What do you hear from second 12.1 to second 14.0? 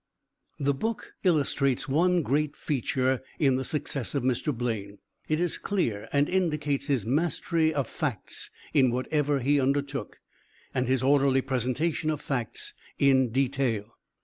facts in detail.